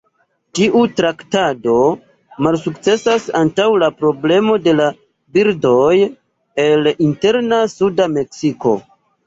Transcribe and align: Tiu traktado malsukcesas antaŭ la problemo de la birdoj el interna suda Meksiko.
Tiu 0.59 0.79
traktado 0.99 1.75
malsukcesas 2.47 3.27
antaŭ 3.41 3.67
la 3.85 3.91
problemo 4.01 4.57
de 4.69 4.75
la 4.79 4.89
birdoj 5.37 5.93
el 6.67 6.93
interna 7.11 7.65
suda 7.79 8.13
Meksiko. 8.19 8.79